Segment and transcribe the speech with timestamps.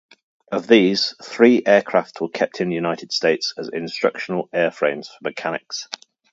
[0.51, 5.87] Of these, three aircraft were kept in United States as instructional airframes for mechanics.